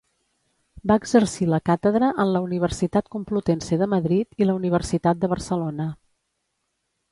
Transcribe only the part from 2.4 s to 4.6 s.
Universitat Complutense de Madrid i la